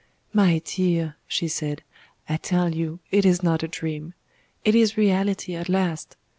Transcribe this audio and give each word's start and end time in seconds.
"My 0.33 0.59
dear," 0.65 1.17
she 1.27 1.47
said, 1.47 1.83
"I 2.27 2.37
tell 2.37 2.73
you 2.73 3.01
it 3.11 3.23
is 3.23 3.43
not 3.43 3.61
a 3.61 3.67
dream. 3.67 4.15
It 4.65 4.73
is 4.73 4.97
reality 4.97 5.53
at 5.53 5.69
last. 5.69 6.17